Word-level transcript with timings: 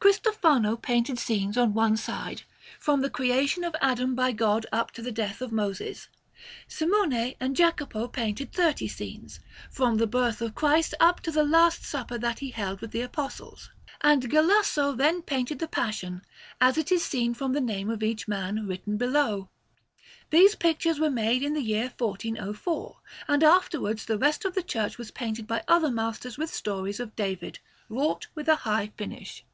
Cristofano 0.00 0.76
painted 0.80 1.18
scenes 1.18 1.58
on 1.58 1.74
one 1.74 1.96
side, 1.96 2.42
from 2.78 3.02
the 3.02 3.10
Creation 3.10 3.64
of 3.64 3.74
Adam 3.82 4.14
by 4.14 4.30
God 4.30 4.64
up 4.70 4.92
to 4.92 5.02
the 5.02 5.10
death 5.10 5.42
of 5.42 5.50
Moses, 5.50 6.08
Simone 6.68 7.34
and 7.40 7.56
Jacopo 7.56 8.06
painted 8.06 8.52
thirty 8.52 8.86
scenes, 8.86 9.40
from 9.72 9.96
the 9.96 10.06
Birth 10.06 10.40
of 10.40 10.54
Christ 10.54 10.94
up 11.00 11.20
to 11.22 11.32
the 11.32 11.42
Last 11.42 11.84
Supper 11.84 12.16
that 12.16 12.38
He 12.38 12.50
held 12.52 12.80
with 12.80 12.92
the 12.92 13.00
Apostles, 13.02 13.70
and 14.00 14.30
Galasso 14.30 14.92
then 14.96 15.20
painted 15.20 15.58
the 15.58 15.66
Passion, 15.68 16.22
as 16.60 16.78
it 16.78 16.92
is 16.92 17.04
seen 17.04 17.34
from 17.34 17.52
the 17.52 17.60
name 17.60 17.90
of 17.90 18.02
each 18.04 18.28
man, 18.28 18.66
written 18.68 18.96
below. 18.98 19.50
These 20.30 20.54
pictures 20.54 21.00
were 21.00 21.10
made 21.10 21.42
in 21.42 21.54
the 21.54 21.60
year 21.62 21.92
1404, 21.98 23.00
and 23.26 23.42
afterwards 23.42 24.04
the 24.06 24.16
rest 24.16 24.44
of 24.44 24.54
the 24.54 24.62
church 24.62 24.96
was 24.96 25.10
painted 25.10 25.48
by 25.48 25.64
other 25.66 25.90
masters 25.90 26.38
with 26.38 26.54
stories 26.54 27.00
of 27.00 27.16
David, 27.16 27.58
wrought 27.88 28.28
with 28.36 28.48
a 28.48 28.56
high 28.56 28.92
finish. 28.96 29.44